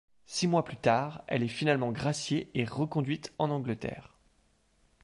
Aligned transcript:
Six 0.25 0.47
mois 0.47 0.65
plus 0.65 0.77
tard, 0.77 1.23
elle 1.27 1.43
est 1.43 1.47
finalement 1.47 1.91
graciée 1.91 2.49
et 2.55 2.65
reconduite 2.65 3.31
en 3.37 3.51
Angleterre. 3.51 4.17